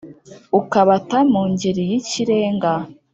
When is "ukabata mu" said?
0.59-1.41